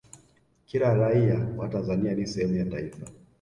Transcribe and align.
kila 0.65 0.93
raia 0.93 1.47
wa 1.57 1.67
tanzania 1.69 2.13
ni 2.15 2.27
sehemu 2.27 2.55
ya 2.55 2.65
taifa 2.65 3.05